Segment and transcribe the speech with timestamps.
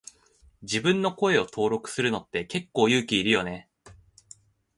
[0.63, 3.69] 自分の声を登録するのって結構勇気いるよね。